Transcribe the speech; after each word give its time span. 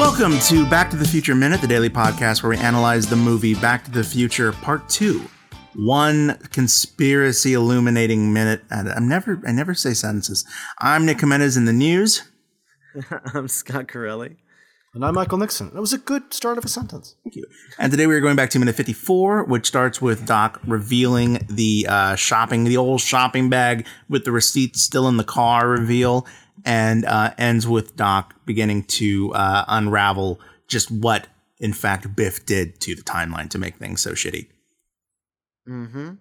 Welcome 0.00 0.38
to 0.38 0.64
Back 0.64 0.88
to 0.92 0.96
the 0.96 1.06
Future 1.06 1.34
Minute, 1.34 1.60
the 1.60 1.66
daily 1.66 1.90
podcast 1.90 2.42
where 2.42 2.48
we 2.48 2.56
analyze 2.56 3.06
the 3.06 3.16
movie 3.16 3.54
Back 3.54 3.84
to 3.84 3.90
the 3.90 4.02
Future 4.02 4.50
Part 4.50 4.88
2. 4.88 5.22
One 5.74 6.38
conspiracy 6.52 7.52
illuminating 7.52 8.32
minute. 8.32 8.62
I'm 8.70 9.06
never 9.06 9.42
I 9.46 9.52
never 9.52 9.74
say 9.74 9.92
sentences. 9.92 10.46
I'm 10.78 11.04
Nick 11.04 11.20
Jimenez 11.20 11.58
in 11.58 11.66
the 11.66 11.74
news. 11.74 12.22
I'm 13.34 13.46
Scott 13.46 13.88
Corelli. 13.88 14.38
And 14.94 15.04
I'm 15.04 15.14
Michael 15.14 15.36
Nixon. 15.36 15.70
That 15.74 15.80
was 15.80 15.92
a 15.92 15.98
good 15.98 16.32
start 16.32 16.56
of 16.56 16.64
a 16.64 16.68
sentence. 16.68 17.14
Thank 17.22 17.36
you. 17.36 17.44
And 17.78 17.92
today 17.92 18.06
we 18.06 18.14
are 18.14 18.20
going 18.20 18.36
back 18.36 18.48
to 18.50 18.58
minute 18.58 18.74
54, 18.74 19.44
which 19.44 19.66
starts 19.66 20.00
with 20.00 20.26
Doc 20.26 20.60
revealing 20.66 21.46
the 21.48 21.86
uh, 21.88 22.14
shopping, 22.16 22.64
the 22.64 22.78
old 22.78 23.02
shopping 23.02 23.50
bag 23.50 23.86
with 24.08 24.24
the 24.24 24.32
receipt 24.32 24.76
still 24.76 25.06
in 25.08 25.18
the 25.18 25.24
car 25.24 25.68
reveal, 25.68 26.26
and 26.64 27.04
uh, 27.04 27.32
ends 27.38 27.66
with 27.66 27.96
Doc 27.96 28.34
beginning 28.44 28.84
to 28.84 29.32
uh, 29.34 29.64
unravel 29.68 30.40
just 30.68 30.90
what, 30.90 31.26
in 31.58 31.72
fact, 31.72 32.14
Biff 32.14 32.44
did 32.46 32.80
to 32.80 32.94
the 32.94 33.02
timeline 33.02 33.50
to 33.50 33.58
make 33.58 33.76
things 33.76 34.00
so 34.00 34.12
shitty. 34.12 34.46
Mm-hmm. 35.68 36.14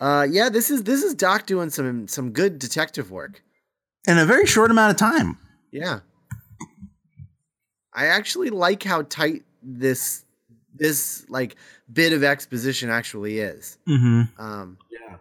Uh, 0.00 0.26
yeah, 0.30 0.48
this 0.48 0.70
is 0.70 0.84
this 0.84 1.02
is 1.02 1.14
Doc 1.14 1.46
doing 1.46 1.70
some 1.70 2.06
some 2.08 2.30
good 2.30 2.58
detective 2.58 3.10
work. 3.10 3.42
In 4.06 4.18
a 4.18 4.24
very 4.24 4.46
short 4.46 4.70
amount 4.70 4.92
of 4.92 4.96
time. 4.96 5.38
Yeah. 5.70 6.00
I 7.92 8.06
actually 8.06 8.50
like 8.50 8.84
how 8.84 9.02
tight 9.02 9.42
this 9.62 10.24
this 10.72 11.28
like 11.28 11.56
bit 11.92 12.12
of 12.12 12.22
exposition 12.22 12.90
actually 12.90 13.40
is. 13.40 13.76
Mm-hmm. 13.88 14.40
Um, 14.40 14.78
Yeah. 14.90 15.16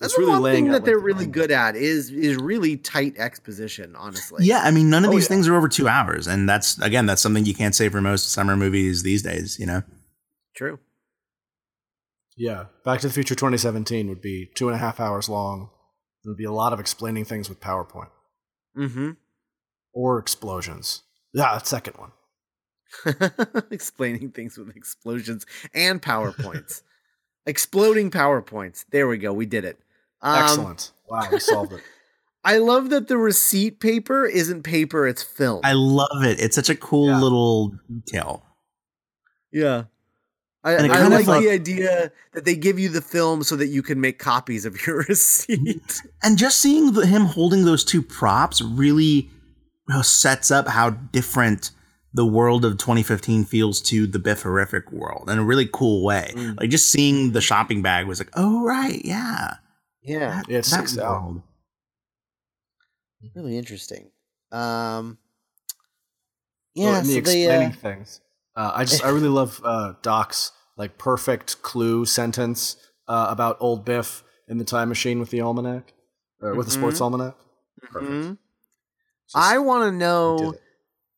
That's 0.00 0.16
really 0.18 0.30
one 0.40 0.42
thing 0.52 0.68
that 0.70 0.84
they're 0.84 0.98
really 0.98 1.24
line. 1.24 1.32
good 1.32 1.50
at 1.50 1.76
is 1.76 2.10
is 2.10 2.36
really 2.36 2.76
tight 2.76 3.14
exposition. 3.18 3.94
Honestly, 3.96 4.44
Yeah, 4.46 4.60
I 4.64 4.70
mean, 4.70 4.88
none 4.90 5.04
of 5.04 5.10
Oh, 5.10 5.14
these 5.14 5.24
yeah. 5.24 5.28
things 5.28 5.48
are 5.48 5.54
over 5.54 5.68
two 5.68 5.88
hours, 5.88 6.26
and 6.26 6.48
that's 6.48 6.78
again, 6.80 7.06
that's 7.06 7.20
something 7.22 7.44
you 7.44 7.54
can't 7.54 7.74
say 7.74 7.88
for 7.88 8.00
most 8.00 8.30
summer 8.32 8.56
movies 8.56 9.02
these 9.02 9.22
days. 9.22 9.58
You 9.58 9.66
know, 9.66 9.82
true. 10.54 10.78
Yeah. 12.36 12.66
Back 12.84 13.00
to 13.00 13.08
the 13.08 13.12
Future 13.12 13.34
2017 13.34 14.08
would 14.08 14.22
be 14.22 14.46
two 14.54 14.68
and 14.68 14.74
a 14.74 14.78
half 14.78 14.98
hours 15.00 15.28
long. 15.28 15.68
There 16.24 16.30
would 16.30 16.38
be 16.38 16.44
a 16.44 16.52
lot 16.52 16.72
of 16.72 16.80
explaining 16.80 17.24
things 17.26 17.48
with 17.48 17.60
PowerPoint 17.60 18.08
Mm-hmm. 18.76 19.10
or 19.92 20.18
explosions. 20.18 21.02
Yeah, 21.34 21.52
that 21.52 21.66
second 21.66 21.94
one. 21.96 22.12
Explaining 23.70 24.30
things 24.32 24.56
with 24.58 24.74
explosions 24.76 25.46
and 25.74 26.00
powerpoints, 26.02 26.82
exploding 27.46 28.10
powerpoints. 28.10 28.84
There 28.90 29.06
we 29.06 29.18
go. 29.18 29.32
We 29.32 29.46
did 29.46 29.64
it. 29.64 29.78
Um, 30.22 30.42
Excellent. 30.42 30.92
Wow, 31.08 31.28
we 31.32 31.40
solved 31.40 31.72
it. 31.72 31.80
I 32.44 32.58
love 32.58 32.90
that 32.90 33.08
the 33.08 33.18
receipt 33.18 33.80
paper 33.80 34.24
isn't 34.26 34.62
paper; 34.62 35.06
it's 35.06 35.22
film. 35.22 35.60
I 35.64 35.74
love 35.74 36.24
it. 36.24 36.40
It's 36.40 36.56
such 36.56 36.70
a 36.70 36.74
cool 36.74 37.08
Yeah. 37.08 37.20
little 37.20 37.74
detail. 37.88 38.44
Yeah. 39.52 39.84
I, 40.62 40.74
I 40.74 41.08
like, 41.08 41.24
the 41.24 41.50
idea 41.50 42.12
that 42.34 42.44
they 42.44 42.54
give 42.54 42.78
you 42.78 42.90
the 42.90 43.00
film 43.00 43.42
so 43.42 43.56
that 43.56 43.68
you 43.68 43.82
can 43.82 43.98
make 43.98 44.18
copies 44.18 44.66
of 44.66 44.86
your 44.86 44.98
receipt. 45.08 46.02
And 46.22 46.36
just 46.36 46.58
seeing 46.58 46.92
the, 46.92 47.06
him 47.06 47.22
holding 47.22 47.64
those 47.64 47.82
two 47.82 48.02
props 48.02 48.60
really 48.60 49.30
sets 50.02 50.50
up 50.50 50.68
how 50.68 50.90
different 50.90 51.70
the 52.12 52.26
world 52.26 52.66
of 52.66 52.76
2015 52.76 53.44
feels 53.44 53.80
to 53.80 54.06
the 54.06 54.18
Biff 54.18 54.42
horrific 54.42 54.92
world 54.92 55.30
in 55.30 55.38
a 55.38 55.44
really 55.44 55.68
cool 55.72 56.04
way. 56.04 56.30
Mm. 56.34 56.60
Like 56.60 56.68
just 56.68 56.88
seeing 56.88 57.32
the 57.32 57.40
shopping 57.40 57.80
bag 57.80 58.06
was 58.06 58.20
like, 58.20 58.30
oh 58.34 58.62
right, 58.62 59.02
yeah, 59.02 59.54
yeah, 60.02 60.42
Yeah, 60.48 60.58
it 60.58 60.64
sticks 60.64 60.98
out. 60.98 61.42
really 63.34 63.56
interesting. 63.56 64.10
Um, 64.52 65.18
yeah, 66.74 66.98
and 66.98 67.06
the 67.06 67.14
so 67.14 67.20
they, 67.20 67.42
explaining 67.44 67.68
uh, 67.68 67.76
things. 67.76 68.20
Uh, 68.56 68.72
I 68.74 68.84
just 68.84 69.04
I 69.04 69.08
really 69.10 69.28
love 69.28 69.60
uh, 69.64 69.94
Doc's 70.02 70.52
like 70.76 70.98
perfect 70.98 71.62
clue 71.62 72.04
sentence 72.06 72.76
uh, 73.08 73.26
about 73.30 73.56
old 73.60 73.84
Biff 73.84 74.24
in 74.48 74.58
the 74.58 74.64
time 74.64 74.88
machine 74.88 75.18
with 75.20 75.30
the 75.30 75.40
almanac 75.40 75.92
or 76.40 76.54
with 76.54 76.66
the 76.66 76.72
sports 76.72 76.98
Mhm. 76.98 77.02
almanac. 77.02 77.36
Perfect. 77.90 78.12
mhm. 78.12 78.38
Just 79.32 79.36
I 79.36 79.58
want 79.58 79.84
to 79.92 79.96
know. 79.96 80.54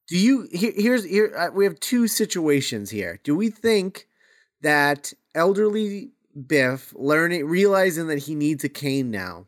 Do 0.09 0.19
you 0.19 0.49
here, 0.53 0.73
here's 0.75 1.05
here 1.05 1.35
uh, 1.37 1.51
we 1.55 1.65
have 1.65 1.79
two 1.81 2.07
situations 2.09 2.91
here. 2.91 3.21
Do 3.25 3.35
we 3.37 3.51
think 3.51 4.09
that 4.61 5.13
elderly 5.35 6.12
Biff 6.47 6.93
learning 6.97 7.47
realizing 7.47 8.07
that 8.09 8.19
he 8.21 8.35
needs 8.35 8.65
a 8.65 8.69
cane 8.69 9.11
now 9.11 9.47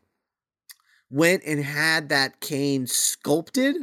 went 1.09 1.43
and 1.45 1.63
had 1.63 2.09
that 2.09 2.39
cane 2.39 2.87
sculpted 2.87 3.75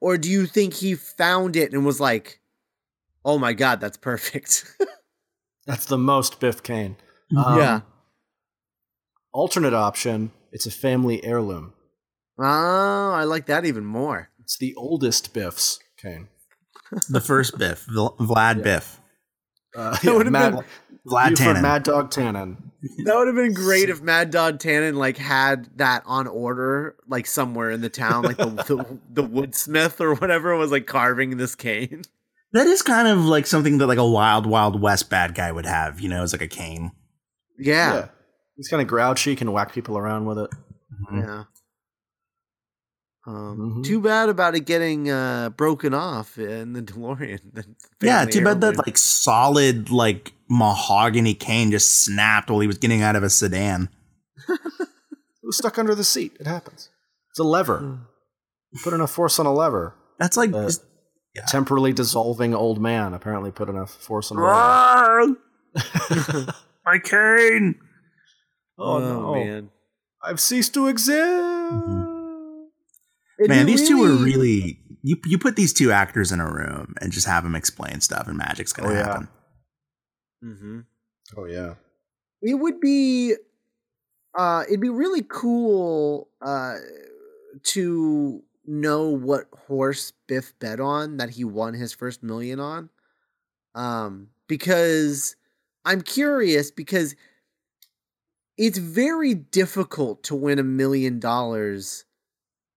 or 0.00 0.16
do 0.18 0.30
you 0.30 0.46
think 0.46 0.74
he 0.74 0.94
found 0.94 1.56
it 1.56 1.72
and 1.72 1.84
was 1.86 2.00
like 2.00 2.40
oh 3.24 3.38
my 3.38 3.52
god 3.52 3.80
that's 3.80 3.96
perfect. 3.98 4.64
That's 5.66 5.84
the 5.84 5.98
most 5.98 6.40
Biff 6.40 6.62
cane. 6.62 6.96
Mhm. 7.32 7.46
Um, 7.46 7.58
Yeah. 7.58 7.80
Alternate 9.32 9.74
option, 9.74 10.32
it's 10.52 10.66
a 10.66 10.70
family 10.70 11.22
heirloom. 11.24 11.74
oh, 12.38 13.12
I 13.12 13.24
like 13.24 13.46
that 13.46 13.64
even 13.64 13.84
more. 13.84 14.30
It's 14.40 14.56
the 14.56 14.74
oldest 14.74 15.32
Biff's 15.32 15.78
cane. 15.96 16.28
the 17.08 17.20
first 17.20 17.56
Biff, 17.58 17.86
Vlad 17.86 18.56
Yeah. 18.56 18.62
Biff, 18.62 19.00
Uh, 19.76 19.90
That 19.92 20.02
yeah, 20.04 20.12
would've 20.16 20.32
Mad, 20.32 20.54
been- 20.56 20.64
Vlad 21.06 21.30
Buford 21.30 21.56
Tannen. 21.56 21.62
Mad 21.62 21.82
Dog 21.82 22.10
Tannen. 22.10 22.56
That 23.04 23.14
would 23.16 23.26
have 23.26 23.36
been 23.36 23.52
great 23.52 23.88
if 23.90 24.00
Mad 24.00 24.30
Dog 24.30 24.58
Tannen 24.58 24.94
like 24.94 25.18
had 25.18 25.68
that 25.76 26.02
on 26.06 26.26
order, 26.26 26.96
like 27.08 27.26
somewhere 27.26 27.70
in 27.70 27.80
the 27.82 27.90
town, 27.90 28.22
like 28.22 28.38
the 28.38 28.46
the, 28.66 28.98
the 29.12 29.22
woodsmith 29.22 30.00
or 30.00 30.14
whatever 30.14 30.56
was 30.56 30.70
like 30.70 30.86
carving 30.86 31.36
this 31.36 31.54
cane. 31.54 32.02
that 32.52 32.66
is 32.66 32.80
kind 32.82 33.06
of 33.06 33.18
like 33.24 33.46
something 33.46 33.78
that 33.78 33.86
like 33.86 33.98
a 33.98 34.08
wild, 34.08 34.46
wild 34.46 34.80
west 34.80 35.10
bad 35.10 35.34
guy 35.34 35.52
would 35.52 35.66
have. 35.66 36.00
You 36.00 36.08
know, 36.08 36.22
as 36.22 36.32
like 36.32 36.42
a 36.42 36.48
cane. 36.48 36.92
Yeah, 37.58 38.08
He's 38.56 38.68
kind 38.68 38.80
of 38.80 38.88
grouchy, 38.88 39.36
can 39.36 39.52
whack 39.52 39.72
people 39.72 39.98
around 39.98 40.24
with 40.24 40.38
it. 40.38 40.50
Mhm. 41.12 41.22
yeah. 41.22 41.44
Um, 43.26 43.76
Mhm. 43.78 43.84
Too 43.84 44.00
bad 44.00 44.28
about 44.30 44.54
it 44.54 44.60
getting 44.60 45.10
uh, 45.10 45.50
broken 45.50 45.92
off 45.94 46.38
in 46.38 46.72
the 46.72 46.82
DeLorean. 46.90 47.40
the 47.52 47.64
Yeah, 48.00 48.24
too 48.24 48.42
bad 48.42 48.60
that 48.62 48.78
like 48.78 48.96
solid 48.96 49.90
like 49.90 50.32
mahogany 50.48 51.34
cane 51.34 51.70
just 51.70 52.02
snapped 52.04 52.50
while 52.50 52.60
he 52.60 52.66
was 52.66 52.78
getting 52.78 53.02
out 53.02 53.16
of 53.16 53.22
a 53.22 53.30
sedan. 53.30 53.88
It 54.48 54.58
was 55.44 55.56
stuck 55.58 55.78
under 55.78 55.94
the 55.94 56.04
seat. 56.04 56.36
It 56.40 56.46
happens. 56.46 56.88
It's 57.30 57.38
a 57.38 57.44
lever. 57.44 57.98
You 58.72 58.80
put 58.82 58.92
enough 58.94 59.10
force 59.10 59.38
on 59.38 59.46
a 59.46 59.52
lever. 59.52 59.94
That's 60.18 60.36
like 60.36 60.52
Uh, 60.54 60.64
just- 60.64 60.84
Temporarily 61.46 61.92
dissolving 61.92 62.54
old 62.54 62.80
man 62.80 63.14
apparently 63.14 63.50
put 63.52 63.68
enough 63.68 63.94
force 63.94 64.30
on 64.32 64.38
a 64.38 64.40
lever. 64.42 65.36
my 66.84 66.98
cane. 66.98 67.76
oh, 68.78 68.96
oh 68.96 68.98
no. 68.98 69.34
man, 69.34 69.70
I've 70.22 70.40
ceased 70.40 70.74
to 70.74 70.88
exist. 70.88 72.19
It'd 73.40 73.48
Man, 73.48 73.64
be 73.66 73.72
these 73.72 73.88
two 73.88 73.98
were 73.98 74.14
really 74.22 74.78
you. 75.02 75.16
You 75.24 75.38
put 75.38 75.56
these 75.56 75.72
two 75.72 75.90
actors 75.90 76.30
in 76.30 76.40
a 76.40 76.52
room 76.52 76.94
and 77.00 77.10
just 77.10 77.26
have 77.26 77.42
them 77.42 77.56
explain 77.56 78.00
stuff, 78.02 78.28
and 78.28 78.36
magic's 78.36 78.72
gonna 78.74 78.90
Oh, 78.90 78.92
yeah. 78.92 79.04
happen. 79.06 79.28
Mhm. 80.44 80.84
Oh, 81.36 81.44
yeah. 81.46 81.74
it 82.42 82.54
would 82.54 82.80
be 82.80 83.34
uh 84.38 84.64
it'd 84.68 84.80
be 84.80 84.88
really 84.90 85.22
cool 85.28 86.28
uh 86.42 86.76
to 87.62 88.42
know 88.66 89.08
what 89.08 89.48
horse 89.66 90.12
Biff 90.28 90.52
bet 90.60 90.80
on 90.80 91.16
that 91.16 91.30
he 91.30 91.44
won 91.44 91.74
his 91.74 91.92
first 91.92 92.22
million 92.22 92.60
on 92.60 92.90
um 93.74 94.28
because 94.48 95.34
I'm 95.84 96.02
curious 96.02 96.70
because 96.70 97.16
it's 98.56 98.78
very 98.78 99.34
difficult 99.34 100.22
to 100.24 100.34
win 100.34 100.58
a 100.58 100.62
million 100.64 101.18
dollars 101.18 102.04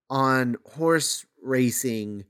on 0.09 0.57
horse 0.65 1.25
racing 1.41 2.25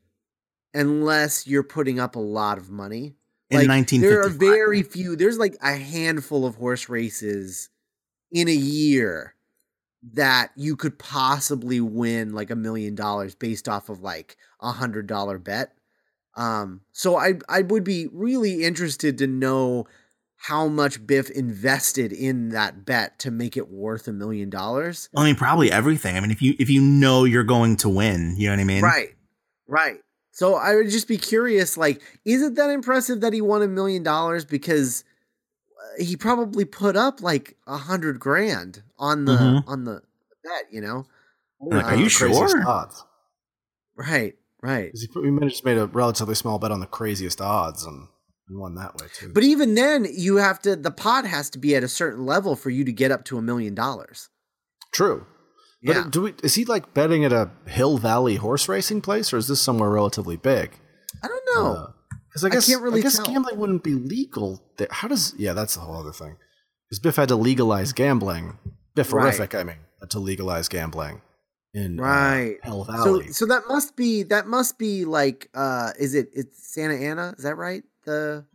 unless 0.73 1.45
you're 1.47 1.63
putting 1.63 1.99
up 1.99 2.15
a 2.15 2.19
lot 2.19 2.57
of 2.57 2.69
money 2.69 3.15
In 3.49 3.59
like, 3.59 3.67
nineteen 3.67 4.01
there 4.01 4.21
are 4.21 4.29
very 4.29 4.83
few. 4.83 5.15
There's 5.15 5.37
like 5.37 5.55
a 5.61 5.75
handful 5.75 6.45
of 6.45 6.55
horse 6.55 6.89
races 6.89 7.69
in 8.31 8.47
a 8.47 8.53
year 8.53 9.35
that 10.13 10.51
you 10.55 10.75
could 10.75 10.99
possibly 10.99 11.79
win 11.79 12.33
like 12.33 12.51
a 12.51 12.55
million 12.55 12.95
dollars 12.95 13.35
based 13.35 13.69
off 13.69 13.89
of 13.89 14.01
like 14.01 14.37
a 14.59 14.71
hundred 14.71 15.07
dollar 15.07 15.37
bet. 15.37 15.73
Um, 16.35 16.81
so 16.91 17.15
I 17.15 17.35
I 17.47 17.61
would 17.61 17.83
be 17.83 18.07
really 18.11 18.63
interested 18.63 19.17
to 19.19 19.27
know 19.27 19.85
how 20.47 20.67
much 20.67 21.07
Biff 21.07 21.29
invested 21.29 22.11
in 22.11 22.49
that 22.49 22.85
bet 22.85 23.17
to 23.19 23.31
make 23.31 23.55
it 23.55 23.69
worth 23.69 24.09
a 24.09 24.11
million 24.13 24.49
dollars. 24.49 25.07
I 25.15 25.23
mean, 25.23 25.35
probably 25.35 25.71
everything. 25.71 26.17
I 26.17 26.19
mean, 26.19 26.31
if 26.31 26.41
you 26.41 26.53
if 26.59 26.69
you 26.69 26.81
know 26.81 27.23
you're 27.23 27.45
going 27.45 27.77
to 27.77 27.87
win, 27.89 28.35
you 28.37 28.47
know 28.47 28.53
what 28.53 28.59
I 28.59 28.65
mean? 28.65 28.83
Right. 28.83 29.15
Right. 29.67 29.99
So 30.31 30.55
I 30.55 30.75
would 30.75 30.89
just 30.89 31.07
be 31.07 31.17
curious 31.17 31.77
like 31.77 32.01
is 32.25 32.41
it 32.41 32.55
that 32.55 32.69
impressive 32.69 33.21
that 33.21 33.31
he 33.31 33.39
won 33.39 33.61
a 33.61 33.67
million 33.69 34.03
dollars 34.03 34.43
because 34.43 35.05
uh, 35.79 36.03
he 36.03 36.17
probably 36.17 36.65
put 36.65 36.97
up 36.97 37.21
like 37.21 37.55
a 37.65 37.77
hundred 37.77 38.19
grand 38.19 38.83
on 38.99 39.23
the 39.25 39.31
Mhm. 39.31 39.63
on 39.67 39.85
the 39.85 40.01
bet, 40.43 40.65
you 40.73 40.81
know? 40.81 41.05
Like, 41.61 41.85
are 41.85 41.95
you 41.95 42.09
Craziest 42.09 42.51
sure? 42.51 42.67
odds. 42.67 43.05
Right. 43.95 44.35
right. 44.61 44.91
'Cause 44.91 45.07
He, 45.13 45.21
he 45.21 45.39
just 45.47 45.63
made 45.63 45.77
a 45.77 45.85
relatively 45.87 46.35
small 46.35 46.59
bet 46.59 46.71
on 46.71 46.81
the 46.81 46.85
craziest 46.85 47.39
odds 47.39 47.85
and, 47.85 48.07
and 48.47 48.59
won 48.59 48.75
that 48.75 48.95
way 48.95 49.07
too. 49.13 49.31
But 49.33 49.43
even 49.43 49.75
then, 49.75 50.05
you 50.11 50.37
have 50.37 50.59
to 50.63 50.75
the 50.75 50.91
pot 50.91 51.25
has 51.25 51.49
to 51.51 51.59
be 51.59 51.75
at 51.75 51.83
a 51.83 51.87
certain 51.87 52.25
level 52.25 52.55
for 52.55 52.69
you 52.69 52.83
to 52.85 52.91
get 52.91 53.11
up 53.11 53.23
to 53.25 53.37
a 53.37 53.41
million 53.41 53.73
dollars. 53.75 54.29
True. 54.93 55.25
But 55.85 55.95
Yeah. 55.95 56.07
do 56.09 56.21
we, 56.23 56.33
is 56.43 56.55
he 56.55 56.65
like 56.65 56.93
betting 56.93 57.25
at 57.25 57.33
a 57.33 57.51
Hill 57.67 57.97
Valley 57.97 58.35
horse 58.37 58.69
racing 58.69 59.01
place, 59.01 59.33
or 59.33 59.37
is 59.37 59.47
this 59.47 59.61
somewhere 59.61 59.89
relatively 59.89 60.37
big? 60.37 60.71
I 61.23 61.27
don't 61.27 61.45
know. 61.55 61.93
Because 62.29 62.45
I 62.45 62.49
guess 62.49 62.67
can't 62.67 62.81
really 62.81 62.99
I 62.99 63.03
guess 63.03 63.17
tell. 63.17 63.25
gambling 63.25 63.57
wouldn't 63.59 63.83
be 63.83 63.93
legal. 63.93 64.61
There. 64.77 64.87
How 64.89 65.07
does? 65.07 65.33
Yeah, 65.37 65.53
that's 65.53 65.75
a 65.77 65.81
whole 65.81 65.95
other 65.95 66.11
thing. 66.13 66.37
Because 66.89 66.99
Biff 66.99 67.15
had 67.17 67.27
to 67.29 67.35
legalize 67.35 67.91
gambling. 67.93 68.57
Bifferific, 68.95 69.57
I 69.59 69.63
mean, 69.63 69.77
to 70.09 70.19
legalize 70.19 70.67
gambling 70.69 71.21
in 71.73 71.99
uh, 71.99 72.03
Right. 72.03 72.57
Hell 72.61 72.85
so 72.85 72.91
Valley. 72.91 73.27
so 73.31 73.45
that 73.47 73.63
must 73.67 73.95
be 73.95 74.23
that 74.23 74.45
must 74.47 74.77
be 74.77 75.03
like 75.05 75.49
uh 75.55 75.91
is 75.99 76.13
it 76.13 76.29
it's 76.33 76.71
Santa 76.73 76.93
Ana, 76.95 77.33
is 77.37 77.43
that 77.43 77.55
right? 77.55 77.83
The 78.05 78.45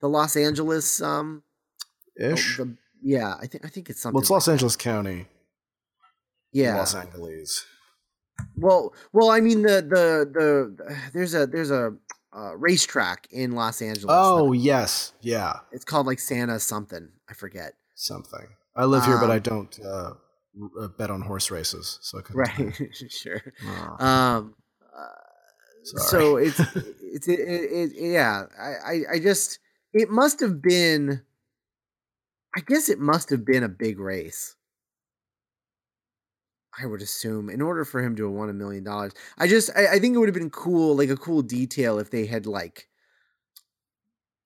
the 0.00 0.08
Los 0.08 0.36
Angeles 0.36 1.00
um 1.02 1.42
Ish. 2.16 2.56
the, 2.56 2.76
yeah, 3.02 3.34
I 3.40 3.46
think 3.46 3.64
I 3.64 3.68
think 3.68 3.90
it's 3.90 4.00
something 4.00 4.14
well, 4.14 4.20
it's 4.22 4.30
like 4.30 4.36
Los 4.36 4.46
that. 4.46 4.52
Angeles 4.52 4.76
County. 4.76 5.26
Yeah. 6.52 6.76
Los 6.76 6.94
Angeles. 6.94 7.64
Well, 8.56 8.94
well, 9.12 9.30
I 9.30 9.40
mean 9.40 9.62
the 9.62 9.82
the 9.82 10.30
the 10.32 10.96
there's 11.12 11.34
a 11.34 11.46
there's 11.46 11.70
a 11.70 11.94
uh, 12.36 12.56
racetrack 12.56 13.26
in 13.30 13.52
Los 13.52 13.82
Angeles. 13.82 14.06
Oh 14.16 14.52
yes, 14.52 15.12
yeah, 15.20 15.60
it's 15.72 15.84
called 15.84 16.06
like 16.06 16.20
Santa 16.20 16.60
something. 16.60 17.08
I 17.28 17.34
forget. 17.34 17.74
something. 17.94 18.46
I 18.76 18.84
live 18.84 19.04
here, 19.04 19.18
but 19.18 19.30
I 19.30 19.36
Um, 19.36 19.40
don't 19.42 19.80
uh, 19.84 20.12
uh, 20.80 20.88
bet 20.96 21.10
on 21.10 21.22
horse 21.22 21.50
races, 21.50 21.98
so 22.00 22.18
I 22.18 22.22
couldn't. 22.22 22.38
Right, 22.78 22.90
sure. 23.10 23.42
Oh, 23.66 24.04
Um, 24.06 24.54
sorry. 25.82 26.00
so 26.00 26.36
it's 26.36 26.60
it's 27.02 27.28
it, 27.28 27.40
it, 27.40 27.70
it 27.72 27.92
yeah. 27.96 28.44
I, 28.58 28.92
I 28.92 29.02
I 29.14 29.18
just 29.20 29.58
it 29.92 30.10
must 30.10 30.40
have 30.40 30.60
been. 30.62 31.22
I 32.54 32.60
guess 32.60 32.88
it 32.90 32.98
must 32.98 33.30
have 33.30 33.44
been 33.44 33.62
a 33.62 33.68
big 33.70 33.98
race. 33.98 34.56
I 36.80 36.86
would 36.86 37.02
assume 37.02 37.50
in 37.50 37.60
order 37.60 37.84
for 37.84 38.00
him 38.02 38.14
to 38.16 38.24
have 38.24 38.32
won 38.32 38.48
a 38.48 38.52
million 38.52 38.84
dollars. 38.84 39.12
I 39.36 39.46
just 39.48 39.70
I, 39.76 39.94
I 39.94 39.98
think 39.98 40.14
it 40.14 40.18
would 40.18 40.28
have 40.28 40.34
been 40.34 40.50
cool, 40.50 40.96
like 40.96 41.10
a 41.10 41.16
cool 41.16 41.42
detail 41.42 41.98
if 41.98 42.10
they 42.10 42.26
had 42.26 42.46
like 42.46 42.88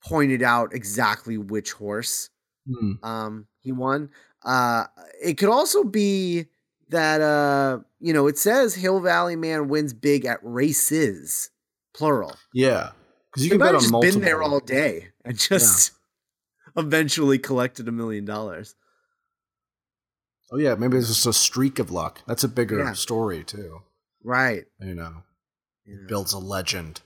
pointed 0.04 0.42
out 0.42 0.74
exactly 0.74 1.38
which 1.38 1.72
horse 1.72 2.28
Hmm. 2.64 2.92
um 3.02 3.48
he 3.58 3.72
won 3.72 4.08
uh 4.44 4.84
it 5.20 5.34
could 5.36 5.48
also 5.48 5.82
be 5.82 6.46
that 6.92 7.20
uh 7.20 7.80
you 8.00 8.12
know 8.12 8.26
it 8.28 8.38
says 8.38 8.74
hill 8.76 9.00
valley 9.00 9.36
man 9.36 9.68
wins 9.68 9.92
big 9.92 10.24
at 10.24 10.38
races 10.42 11.50
plural 11.94 12.34
yeah, 12.54 12.90
because 13.30 13.44
you 13.44 13.50
he 13.50 13.50
can 13.50 13.58
might 13.58 13.66
bet 13.66 13.74
on 13.74 13.80
just 13.80 13.92
multiple. 13.92 14.20
been 14.20 14.24
there 14.24 14.42
all 14.42 14.60
day 14.60 15.08
and 15.24 15.36
just 15.38 15.92
eventually 16.76 17.38
collected 17.38 17.88
a 17.88 17.92
million 17.92 18.24
dollars 18.24 18.74
Oh 20.52 20.58
yeah, 20.58 20.74
maybe 20.74 20.98
it's 20.98 21.08
just 21.08 21.26
a 21.26 21.32
streak 21.32 21.78
of 21.78 21.90
luck. 21.90 22.20
That's 22.26 22.44
a 22.44 22.48
bigger 22.48 22.78
Yeah. 22.78 22.92
story 22.92 23.42
too. 23.42 23.80
right 24.22 24.64
You 24.80 24.94
know, 24.94 25.22
yeah. 25.86 25.96
builds 26.08 26.32
a 26.32 26.38
legend. 26.38 27.00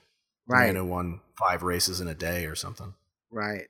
Right 0.49 0.75
who 0.75 0.85
won 0.85 1.21
five 1.39 1.63
races 1.63 2.01
in 2.01 2.09
a 2.09 2.15
day 2.15 2.47
or 2.47 2.55
something. 2.55 2.95
right 3.31 3.67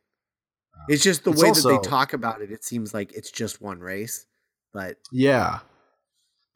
it's 0.88 1.02
just 1.02 1.24
the 1.24 1.30
It's 1.30 1.42
way 1.42 1.50
that 1.50 1.62
they 1.82 1.88
talk 1.88 2.12
about 2.12 2.42
it 2.42 2.50
it 2.52 2.64
seems 2.64 2.92
like 2.94 3.12
it's 3.12 3.30
just 3.30 3.60
one 3.62 3.80
race 3.80 4.26
but 4.72 4.96
Yeah, 5.10 5.60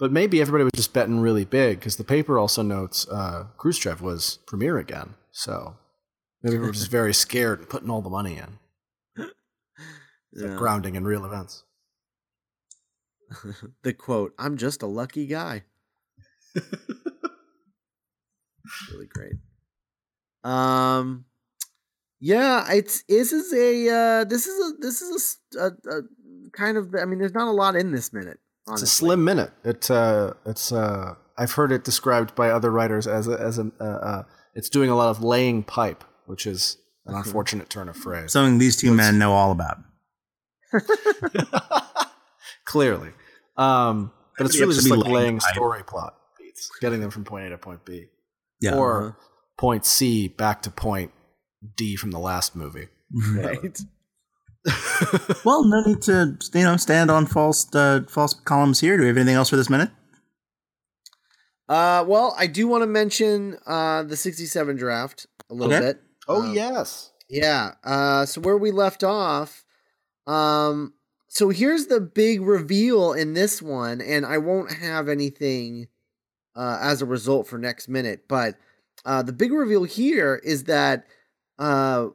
but 0.01 0.11
maybe 0.11 0.41
everybody 0.41 0.65
was 0.65 0.73
just 0.75 0.95
betting 0.95 1.21
really 1.21 1.45
big 1.45 1.79
because 1.79 1.97
the 1.97 2.05
paper 2.05 2.39
also 2.39 2.63
notes 2.63 3.07
uh, 3.09 3.45
Khrushchev 3.59 4.01
was 4.01 4.39
premier 4.47 4.79
again. 4.79 5.15
So 5.31 5.77
maybe 6.43 6.59
we 6.59 6.67
were 6.67 6.73
just 6.73 6.91
very 6.91 7.13
scared 7.27 7.61
and 7.61 7.69
putting 7.69 7.91
all 7.91 8.01
the 8.01 8.09
money 8.09 8.39
in, 8.39 8.59
It's 10.33 10.43
like 10.43 10.57
grounding 10.57 10.97
in 10.97 11.05
real 11.05 11.27
events. 11.27 11.65
the 13.85 13.93
quote 13.93 14.35
i'm 14.41 14.57
just 14.57 14.83
a 14.83 14.87
lucky 14.87 15.27
guy. 15.27 15.63
Really 18.93 19.07
great. 19.07 19.33
Um 20.45 21.25
yeah 22.21 22.71
it's 22.71 23.03
this 23.09 23.33
is 23.33 23.53
a 23.53 23.89
uh 23.89 24.25
this 24.25 24.47
is 24.47 24.71
a 24.71 24.77
this 24.79 25.03
is 25.03 25.39
a 25.57 25.59
a, 25.59 25.67
a 25.67 26.03
kind 26.53 26.77
of 26.77 26.95
i 26.95 27.05
mean 27.05 27.19
there's 27.19 27.35
not 27.35 27.49
a 27.49 27.51
lot 27.51 27.75
in 27.75 27.91
this 27.91 28.13
minute 28.13 28.39
It's 28.69 28.83
a 28.83 28.87
slim 28.87 29.25
minute. 29.25 29.51
It 29.65 29.91
uh, 29.91 30.35
it's 30.47 30.71
uh, 30.73 31.15
I've 31.39 31.53
heard 31.53 31.73
it 31.73 31.83
described 31.85 32.35
by 32.35 32.51
other 32.51 32.71
writers 32.71 33.07
as 33.07 33.27
a, 33.29 33.33
as 33.33 33.59
a 33.59 33.71
uh, 33.81 33.85
uh, 33.85 34.23
it's 34.55 34.69
doing 34.69 34.91
a 34.91 34.97
lot 34.97 35.09
of 35.11 35.23
laying 35.23 35.63
pipe, 35.63 36.05
which 36.27 36.47
is 36.47 36.77
an 37.07 37.15
unfortunate 37.17 37.69
turn 37.71 37.89
of 37.89 37.97
phrase. 37.97 38.33
Something 38.33 38.59
these 38.59 38.77
two 38.77 38.93
men 38.95 39.19
know 39.19 39.33
all 39.33 39.51
about. 39.51 39.79
Clearly, 42.67 43.11
um, 43.57 44.13
but 44.39 44.47
it's 44.47 44.61
really 44.61 44.75
just 44.75 44.89
like 44.89 45.01
laying 45.01 45.15
laying 45.15 45.41
story 45.41 45.83
plot 45.83 46.15
beats, 46.39 46.71
getting 46.81 47.01
them 47.01 47.11
from 47.11 47.25
point 47.25 47.47
A 47.47 47.51
to 47.51 47.59
point 47.59 47.85
B, 47.85 48.07
Yeah. 48.61 48.75
or 48.77 49.03
Uh-huh. 49.03 49.13
point 49.59 49.85
C 49.85 50.29
back 50.29 50.63
to 50.63 50.71
point 50.71 51.11
D 51.77 51.97
from 51.97 52.13
the 52.13 52.21
last 52.21 52.55
movie. 52.55 52.87
right 53.35 53.81
well, 55.45 55.65
no 55.65 55.83
need 55.87 56.03
to 56.03 56.37
you 56.55 56.63
know 56.65 56.77
stand 56.77 57.11
on 57.11 57.27
false 57.27 57.75
uh, 57.75 58.03
false 58.09 58.35
columns 58.35 58.81
here. 58.81 58.97
Do 58.97 59.03
we 59.03 59.09
have 59.09 59.17
anything 59.17 59.37
else 59.37 59.51
for 59.51 59.57
this 59.57 59.71
minute? 59.71 59.91
uh 61.69 62.05
well 62.07 62.35
i 62.39 62.47
do 62.47 62.67
want 62.67 62.83
to 62.83 62.87
mention 62.87 63.57
uh 63.67 64.03
the 64.03 64.17
67 64.17 64.77
draft 64.77 65.27
a 65.51 65.55
little 65.55 65.73
Okay. 65.73 65.87
bit 65.87 66.03
Oh 66.29 66.43
Um, 66.43 66.55
yes, 66.55 67.11
Yeah. 67.29 67.73
Uh, 67.83 68.25
so 68.27 68.41
where 68.41 68.57
we 68.57 68.71
left 68.71 69.03
off, 69.03 69.65
um, 70.29 70.95
so 71.29 71.49
here's 71.49 71.87
the 71.87 72.01
big 72.01 72.41
reveal 72.43 73.13
in 73.15 73.35
this 73.35 73.61
one, 73.61 74.01
and 74.01 74.25
I 74.25 74.39
won't 74.39 74.71
have 74.73 75.09
anything 75.09 75.89
uh, 76.55 76.79
as 76.81 77.03
a 77.03 77.07
result 77.07 77.49
for 77.49 77.59
next 77.59 77.89
minute, 77.89 78.27
but 78.29 78.57
uh, 79.05 79.23
the 79.23 79.33
big 79.33 79.53
reveal 79.53 79.85
here 79.85 80.41
is 80.45 80.65
that 80.65 81.07
uh, 81.59 82.09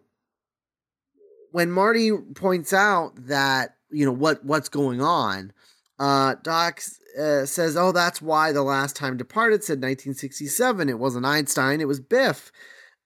when 1.55 1.71
Marty 1.71 2.11
points 2.11 2.73
out 2.73 3.13
that 3.27 3.77
you 3.89 4.05
know 4.05 4.11
what 4.11 4.43
what's 4.43 4.67
going 4.67 5.01
on, 5.01 5.53
uh, 5.99 6.35
Doc 6.43 6.81
uh, 7.17 7.45
says, 7.45 7.77
"Oh, 7.77 7.93
that's 7.93 8.21
why 8.21 8.51
the 8.51 8.61
last 8.61 8.93
time 8.97 9.15
departed 9.15 9.63
said 9.63 9.77
1967. 9.77 10.89
It 10.89 10.99
wasn't 10.99 11.25
Einstein. 11.25 11.79
It 11.79 11.87
was 11.87 12.01
Biff." 12.01 12.51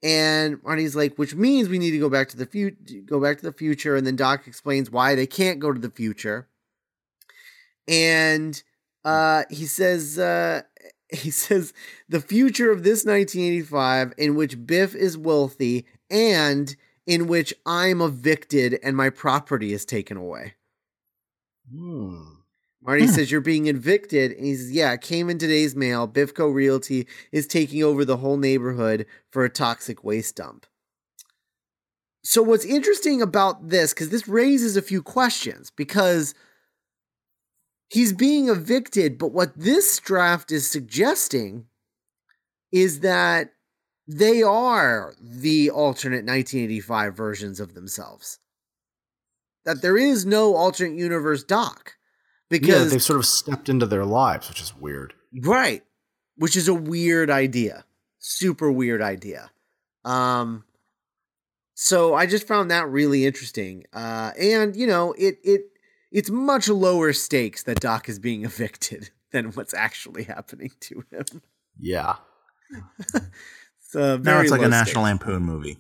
And 0.01 0.63
Marty's 0.63 0.95
like, 0.95 1.15
which 1.17 1.35
means 1.35 1.69
we 1.69 1.77
need 1.77 1.91
to 1.91 1.99
go 1.99 2.09
back 2.09 2.27
to 2.29 2.37
the 2.37 2.47
future, 2.47 2.75
go 3.05 3.19
back 3.19 3.37
to 3.37 3.43
the 3.43 3.53
future. 3.53 3.95
And 3.95 4.07
then 4.07 4.15
Doc 4.15 4.47
explains 4.47 4.89
why 4.89 5.13
they 5.13 5.27
can't 5.27 5.59
go 5.59 5.71
to 5.71 5.79
the 5.79 5.91
future. 5.91 6.47
And 7.87 8.59
uh, 9.05 9.43
he 9.51 9.67
says, 9.67 10.17
uh, 10.17 10.63
he 11.13 11.29
says 11.29 11.71
the 12.07 12.21
future 12.21 12.71
of 12.71 12.81
this 12.81 13.05
1985 13.05 14.13
in 14.17 14.33
which 14.33 14.65
Biff 14.65 14.95
is 14.95 15.19
wealthy 15.19 15.85
and 16.09 16.75
in 17.09 17.25
which 17.25 17.51
I'm 17.65 18.01
evicted 18.01 18.79
and 18.83 18.95
my 18.95 19.09
property 19.09 19.73
is 19.73 19.83
taken 19.83 20.15
away. 20.15 20.53
Hmm. 21.67 22.21
Marty 22.81 23.07
Hmm. 23.07 23.11
says 23.11 23.31
you're 23.31 23.41
being 23.41 23.65
evicted, 23.65 24.31
and 24.33 24.45
he 24.45 24.55
says, 24.55 24.71
"Yeah, 24.71 24.93
it 24.93 25.01
came 25.01 25.27
in 25.27 25.39
today's 25.39 25.75
mail. 25.75 26.07
Bifco 26.07 26.53
Realty 26.53 27.07
is 27.31 27.47
taking 27.47 27.81
over 27.81 28.05
the 28.05 28.17
whole 28.17 28.37
neighborhood 28.37 29.07
for 29.31 29.43
a 29.43 29.49
toxic 29.49 30.03
waste 30.03 30.35
dump." 30.35 30.67
So 32.23 32.43
what's 32.43 32.63
interesting 32.63 33.23
about 33.23 33.69
this, 33.69 33.91
because 33.91 34.09
this 34.09 34.27
raises 34.27 34.77
a 34.77 34.81
few 34.83 35.01
questions, 35.01 35.71
because 35.71 36.35
he's 37.89 38.13
being 38.13 38.49
evicted, 38.49 39.17
but 39.17 39.31
what 39.31 39.57
this 39.57 39.97
draft 39.99 40.51
is 40.51 40.69
suggesting 40.69 41.65
is 42.71 42.99
that 42.99 43.55
they 44.11 44.41
are 44.41 45.13
the 45.21 45.69
alternate 45.69 46.25
1985 46.25 47.15
versions 47.15 47.59
of 47.59 47.75
themselves. 47.75 48.39
That 49.65 49.83
there 49.83 49.97
is 49.97 50.25
no 50.25 50.55
alternate 50.55 50.97
universe 50.97 51.43
Doc. 51.43 51.93
yeah, 52.49 52.57
Because 52.57 52.91
they've 52.91 53.03
sort 53.03 53.19
of 53.19 53.25
stepped 53.27 53.69
into 53.69 53.85
their 53.85 54.05
lives, 54.05 54.49
which 54.49 54.61
is 54.61 54.75
weird. 54.75 55.13
Right. 55.39 55.83
Which 56.37 56.55
is 56.55 56.67
a 56.67 56.73
weird 56.73 57.29
idea. 57.29 57.85
Super 58.17 58.71
weird 58.71 59.01
idea. 59.01 59.51
Um 60.03 60.63
so 61.75 62.15
I 62.15 62.25
just 62.25 62.47
found 62.47 62.71
that 62.71 62.89
really 62.89 63.27
interesting. 63.27 63.83
Uh 63.93 64.31
and 64.39 64.75
you 64.75 64.87
know, 64.87 65.13
it 65.19 65.37
it 65.43 65.61
it's 66.11 66.31
much 66.31 66.67
lower 66.67 67.13
stakes 67.13 67.61
that 67.63 67.79
Doc 67.79 68.09
is 68.09 68.17
being 68.17 68.43
evicted 68.51 69.11
than 69.31 69.51
what's 69.51 69.75
actually 69.75 70.23
happening 70.23 70.71
to 70.79 71.03
him. 71.11 71.43
Yeah. 71.79 72.15
It's 73.89 73.95
uh, 73.95 74.17
Now 74.17 74.39
it's 74.41 74.51
like 74.51 74.61
a 74.61 74.67
National 74.67 75.05
stakes. 75.05 75.25
Lampoon 75.25 75.41
movie. 75.43 75.79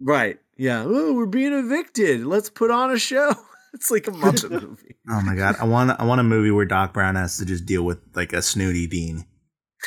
Right. 0.00 0.38
Yeah. 0.56 0.82
Oh, 0.84 1.14
we're 1.14 1.26
being 1.26 1.52
evicted. 1.52 2.24
Let's 2.26 2.50
put 2.50 2.70
on 2.70 2.90
a 2.90 2.98
show. 2.98 3.34
It's 3.74 3.90
like 3.90 4.06
a 4.06 4.10
Muppet 4.10 4.50
movie. 4.62 4.96
Oh 5.10 5.20
my 5.20 5.34
god, 5.36 5.56
I 5.60 5.64
want 5.66 5.90
I 6.00 6.04
want 6.06 6.18
a 6.18 6.24
movie 6.24 6.50
where 6.50 6.64
Doc 6.64 6.94
Brown 6.94 7.14
has 7.16 7.36
to 7.36 7.44
just 7.44 7.66
deal 7.66 7.82
with 7.82 7.98
like 8.14 8.32
a 8.32 8.40
snooty 8.40 8.86
dean. 8.86 9.26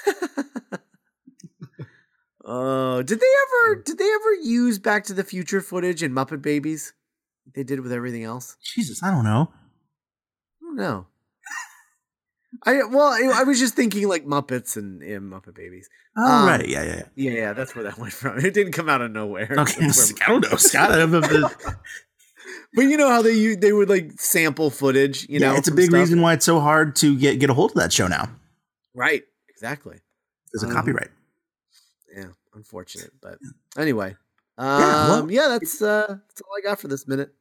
Oh, 2.46 3.02
did 3.04 3.20
they 3.20 3.26
ever? 3.66 3.82
Did 3.84 3.98
they 3.98 4.10
ever 4.12 4.34
use 4.42 4.80
Back 4.80 5.04
to 5.06 5.14
the 5.14 5.24
Future 5.24 5.62
footage 5.62 6.02
in 6.02 6.12
Muppet 6.14 6.42
Babies? 6.42 6.94
They 7.54 7.64
did 7.64 7.80
with 7.82 7.92
everything 7.92 8.24
else. 8.24 8.58
Jesus, 8.64 9.04
I 9.04 9.12
don't 9.12 9.24
know. 9.24 9.52
I 9.52 10.66
don't 10.66 10.76
know. 10.76 11.08
I 12.64 12.84
well, 12.84 13.08
I, 13.08 13.42
I 13.42 13.44
was 13.44 13.60
just 13.60 13.76
thinking 13.76 14.08
like 14.08 14.26
Muppets 14.26 14.76
and, 14.76 15.02
and 15.04 15.32
Muppet 15.32 15.54
Babies. 15.56 15.88
Oh, 16.18 16.24
Um, 16.26 16.48
right. 16.48 16.68
Yeah, 16.68 16.84
yeah, 16.84 17.04
Yeah, 17.16 17.32
yeah, 17.32 17.54
that's 17.54 17.76
where 17.76 17.84
that 17.84 17.98
went 18.00 18.14
from. 18.14 18.40
It 18.40 18.54
didn't 18.54 18.74
come 18.74 18.90
out 18.90 19.02
of 19.02 19.12
nowhere. 19.12 19.52
yeah. 19.56 19.62
Okay, 19.62 19.82
That's 19.86 20.14
where- 20.14 20.24
I 20.28 20.32
don't 20.32 20.52
know, 20.52 20.58
Scott. 20.58 20.92
I 20.92 20.98
don't 20.98 21.12
know 21.12 21.22
but 22.74 22.82
you 22.84 22.98
know 22.98 23.10
how 23.10 23.22
they 23.22 23.56
they 23.56 23.72
would 23.72 23.90
like 23.90 24.20
sample 24.20 24.70
footage. 24.70 25.24
You 25.30 25.40
yeah, 25.40 25.52
know, 25.52 25.56
it's 25.56 25.68
a 25.68 25.72
big 25.74 25.86
stuff? 25.90 26.00
reason 26.00 26.22
why 26.22 26.34
it's 26.34 26.46
so 26.46 26.60
hard 26.60 26.96
to 26.98 27.16
get 27.18 27.40
get 27.40 27.50
a 27.50 27.54
hold 27.54 27.72
of 27.72 27.78
that 27.78 27.94
show 27.94 28.08
now. 28.08 28.30
right? 28.96 29.24
Exactly. 29.50 29.98
There's 30.52 30.64
a 30.64 30.68
Um, 30.68 30.74
copyright. 30.74 31.10
Yeah, 32.16 32.26
unfortunate, 32.56 33.12
but 33.22 33.38
anyway. 33.78 34.16
Um, 34.58 34.68
well- 34.82 35.32
yeah, 35.32 35.48
that's 35.50 35.82
uh, 35.82 36.08
that's 36.08 36.42
all 36.42 36.58
I 36.58 36.62
got 36.68 36.80
for 36.80 36.88
this 36.88 37.08
minute. 37.08 37.34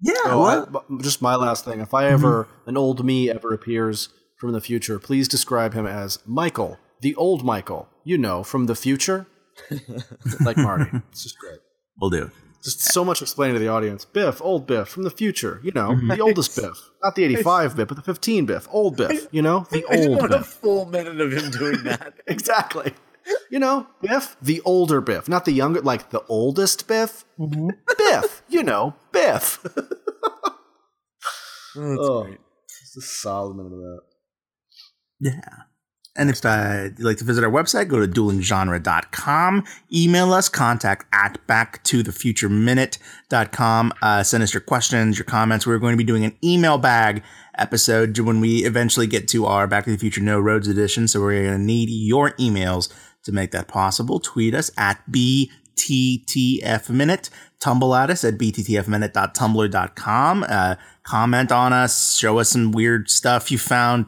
Yeah. 0.00 0.14
Oh, 0.26 0.40
well, 0.70 0.84
I- 0.98 1.02
just 1.02 1.20
my 1.22 1.34
last 1.34 1.64
thing. 1.64 1.80
If 1.80 1.92
I 1.94 2.06
ever 2.10 2.46
an 2.66 2.76
old 2.76 3.04
me 3.04 3.28
ever 3.30 3.52
appears 3.52 4.08
from 4.42 4.52
the 4.52 4.60
future, 4.60 4.98
please 4.98 5.28
describe 5.28 5.72
him 5.72 5.86
as 5.86 6.18
Michael, 6.26 6.76
the 7.00 7.14
old 7.14 7.44
Michael. 7.44 7.88
You 8.02 8.18
know, 8.18 8.42
from 8.42 8.66
the 8.66 8.74
future, 8.74 9.28
like 10.44 10.56
Marty. 10.56 10.90
It's 11.12 11.22
just 11.22 11.38
great. 11.38 11.60
we'll 12.00 12.10
do. 12.10 12.32
Just 12.64 12.80
so 12.80 13.04
much 13.04 13.22
explaining 13.22 13.54
to 13.54 13.60
the 13.60 13.68
audience. 13.68 14.04
Biff, 14.04 14.42
old 14.42 14.66
Biff, 14.66 14.88
from 14.88 15.04
the 15.04 15.10
future. 15.10 15.60
You 15.62 15.70
know, 15.70 15.94
the 15.94 16.14
mhm. 16.16 16.20
oldest 16.20 16.56
Biff, 16.56 16.90
not 17.02 17.14
the 17.14 17.22
eighty-five 17.22 17.76
Biff, 17.76 17.86
but 17.86 17.96
the 17.96 18.02
fifteen 18.02 18.44
Biff, 18.44 18.66
old 18.72 18.96
Biff. 18.96 19.28
You 19.30 19.42
know, 19.42 19.64
the 19.70 19.84
I 19.88 19.96
just 19.96 20.08
old 20.08 20.18
want 20.18 20.34
a 20.34 20.38
Biff. 20.38 20.46
full 20.46 20.86
minute 20.86 21.20
of 21.20 21.32
him 21.32 21.50
doing 21.52 21.84
that. 21.84 22.14
Exactly. 22.26 22.92
You 23.52 23.60
know, 23.60 23.86
Biff, 24.00 24.36
the 24.42 24.60
older 24.64 25.00
Biff, 25.00 25.28
not 25.28 25.44
the 25.44 25.52
younger, 25.52 25.80
like 25.80 26.10
the 26.10 26.24
oldest 26.28 26.88
Biff. 26.88 27.24
Mm-hmm. 27.38 27.68
Biff, 27.96 28.42
you 28.48 28.64
know, 28.64 28.94
Biff. 29.12 29.64
Oh, 31.74 31.80
that's 31.80 32.00
Oh. 32.02 32.22
great. 32.24 32.38
It's 32.82 32.96
a 32.96 33.00
solid 33.00 33.56
minute 33.56 33.72
of 33.72 33.78
that. 33.80 34.00
Yeah. 35.22 35.40
And 36.14 36.28
if 36.28 36.44
uh, 36.44 36.90
you'd 36.98 37.00
like 37.00 37.16
to 37.18 37.24
visit 37.24 37.42
our 37.42 37.50
website, 37.50 37.88
go 37.88 38.04
to 38.04 38.06
duelinggenre.com. 38.06 39.64
Email 39.94 40.34
us, 40.34 40.50
contact 40.50 41.06
at 41.14 41.38
backtothefutureminute.com. 41.46 43.92
Uh, 44.02 44.22
send 44.22 44.42
us 44.42 44.52
your 44.52 44.60
questions, 44.60 45.16
your 45.16 45.24
comments. 45.24 45.66
We're 45.66 45.78
going 45.78 45.94
to 45.94 45.98
be 45.98 46.04
doing 46.04 46.26
an 46.26 46.36
email 46.44 46.76
bag 46.76 47.22
episode 47.56 48.18
when 48.18 48.40
we 48.40 48.66
eventually 48.66 49.06
get 49.06 49.26
to 49.28 49.46
our 49.46 49.66
Back 49.66 49.84
to 49.84 49.90
the 49.90 49.96
Future 49.96 50.20
No 50.20 50.38
Roads 50.38 50.68
edition. 50.68 51.08
So 51.08 51.22
we're 51.22 51.44
going 51.44 51.58
to 51.58 51.64
need 51.64 51.88
your 51.88 52.32
emails 52.32 52.92
to 53.24 53.32
make 53.32 53.52
that 53.52 53.68
possible. 53.68 54.20
Tweet 54.20 54.54
us 54.54 54.70
at 54.76 55.02
BTTFminute. 55.10 57.30
Tumble 57.58 57.94
at 57.94 58.10
us 58.10 58.22
at 58.24 58.34
bttfminute.tumblr.com. 58.34 60.44
Uh, 60.46 60.74
comment 61.04 61.52
on 61.52 61.72
us. 61.72 62.18
Show 62.18 62.38
us 62.38 62.50
some 62.50 62.72
weird 62.72 63.08
stuff 63.08 63.50
you 63.50 63.56
found. 63.56 64.04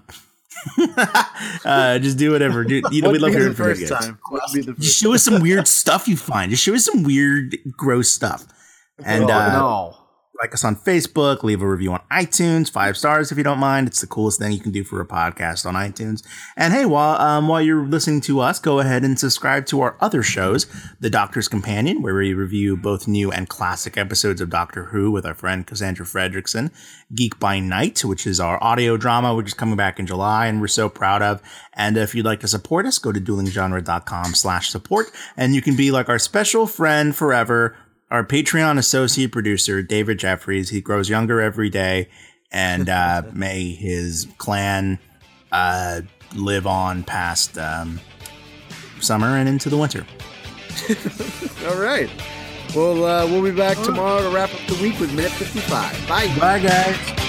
uh, 1.64 1.98
just 1.98 2.18
do 2.18 2.32
whatever. 2.32 2.64
Do, 2.64 2.82
you 2.90 3.02
know, 3.02 3.10
we'd 3.10 3.20
love 3.20 3.32
Wouldn't 3.32 3.34
hearing 3.34 3.54
from 3.54 3.64
the 3.64 3.80
you 3.80 3.86
first 3.86 3.90
guys. 3.90 4.06
time. 4.06 4.18
Be 4.52 4.60
the 4.60 4.72
Just 4.74 4.78
first 4.78 5.00
show 5.00 5.14
us 5.14 5.22
some 5.24 5.42
weird 5.42 5.66
stuff 5.68 6.08
you 6.08 6.16
find. 6.16 6.50
Just 6.50 6.62
show 6.62 6.74
us 6.74 6.84
some 6.84 7.02
weird, 7.02 7.56
gross 7.76 8.10
stuff. 8.10 8.46
And 9.04 9.24
oh, 9.24 9.34
uh, 9.34 9.52
no. 9.52 9.96
Like 10.40 10.52
us 10.52 10.64
on 10.64 10.76
Facebook, 10.76 11.42
leave 11.42 11.62
a 11.62 11.68
review 11.68 11.92
on 11.92 12.00
iTunes, 12.10 12.70
five 12.70 12.96
stars 12.96 13.30
if 13.30 13.38
you 13.38 13.44
don't 13.44 13.58
mind. 13.58 13.86
It's 13.86 14.00
the 14.00 14.06
coolest 14.06 14.38
thing 14.38 14.52
you 14.52 14.60
can 14.60 14.72
do 14.72 14.84
for 14.84 15.00
a 15.00 15.06
podcast 15.06 15.64
on 15.64 15.74
iTunes. 15.74 16.22
And 16.56 16.72
hey, 16.72 16.84
while 16.84 17.20
um, 17.20 17.48
while 17.48 17.62
you're 17.62 17.86
listening 17.86 18.20
to 18.22 18.40
us, 18.40 18.58
go 18.58 18.80
ahead 18.80 19.04
and 19.04 19.18
subscribe 19.18 19.66
to 19.66 19.80
our 19.80 19.96
other 20.00 20.22
shows, 20.22 20.66
The 21.00 21.10
Doctor's 21.10 21.48
Companion, 21.48 22.02
where 22.02 22.14
we 22.14 22.34
review 22.34 22.76
both 22.76 23.06
new 23.06 23.30
and 23.30 23.48
classic 23.48 23.96
episodes 23.96 24.40
of 24.40 24.50
Doctor 24.50 24.86
Who 24.86 25.10
with 25.10 25.24
our 25.24 25.34
friend 25.34 25.66
Cassandra 25.66 26.04
Fredrickson, 26.04 26.70
Geek 27.14 27.38
by 27.38 27.60
Night, 27.60 28.04
which 28.04 28.26
is 28.26 28.40
our 28.40 28.62
audio 28.62 28.96
drama, 28.96 29.34
which 29.34 29.48
is 29.48 29.54
coming 29.54 29.76
back 29.76 29.98
in 29.98 30.06
July, 30.06 30.46
and 30.46 30.60
we're 30.60 30.68
so 30.68 30.88
proud 30.88 31.22
of. 31.22 31.40
And 31.74 31.96
if 31.96 32.14
you'd 32.14 32.26
like 32.26 32.40
to 32.40 32.48
support 32.48 32.86
us, 32.86 32.98
go 32.98 33.12
to 33.12 33.20
duelinggenre.com 33.20 34.34
slash 34.34 34.70
support, 34.70 35.10
and 35.36 35.54
you 35.54 35.62
can 35.62 35.76
be 35.76 35.90
like 35.90 36.08
our 36.08 36.18
special 36.18 36.66
friend 36.66 37.14
forever, 37.14 37.76
our 38.10 38.24
Patreon 38.24 38.78
associate 38.78 39.32
producer, 39.32 39.82
David 39.82 40.18
Jeffries. 40.18 40.70
He 40.70 40.80
grows 40.80 41.08
younger 41.08 41.40
every 41.40 41.70
day, 41.70 42.08
and 42.52 42.88
uh, 42.88 43.22
may 43.32 43.70
his 43.70 44.28
clan 44.38 44.98
uh, 45.52 46.02
live 46.34 46.66
on 46.66 47.02
past 47.04 47.58
um, 47.58 48.00
summer 49.00 49.36
and 49.36 49.48
into 49.48 49.68
the 49.68 49.78
winter. 49.78 50.06
All 51.68 51.80
right. 51.80 52.10
Well, 52.74 53.04
uh, 53.04 53.26
we'll 53.26 53.42
be 53.42 53.52
back 53.52 53.78
tomorrow 53.84 54.22
to 54.22 54.34
wrap 54.34 54.52
up 54.52 54.66
the 54.66 54.82
week 54.82 54.98
with 54.98 55.14
minute 55.14 55.30
55. 55.32 56.08
Bye. 56.08 56.26
Bye, 56.38 56.58
guys. 56.58 57.23